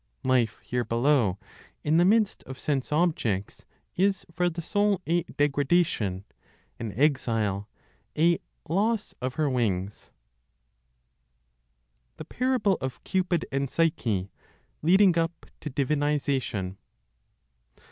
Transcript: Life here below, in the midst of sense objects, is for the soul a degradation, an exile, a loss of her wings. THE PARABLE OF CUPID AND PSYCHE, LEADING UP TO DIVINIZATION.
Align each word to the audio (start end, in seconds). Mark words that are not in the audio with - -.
Life 0.23 0.57
here 0.63 0.83
below, 0.83 1.37
in 1.83 1.97
the 1.97 2.05
midst 2.05 2.41
of 2.45 2.57
sense 2.57 2.91
objects, 2.91 3.67
is 3.95 4.25
for 4.31 4.49
the 4.49 4.59
soul 4.63 4.99
a 5.05 5.21
degradation, 5.25 6.25
an 6.79 6.91
exile, 6.93 7.69
a 8.17 8.39
loss 8.67 9.13
of 9.21 9.35
her 9.35 9.47
wings. 9.47 10.11
THE 12.17 12.25
PARABLE 12.25 12.79
OF 12.81 13.03
CUPID 13.03 13.45
AND 13.51 13.69
PSYCHE, 13.69 14.31
LEADING 14.81 15.19
UP 15.19 15.45
TO 15.59 15.69
DIVINIZATION. 15.69 16.77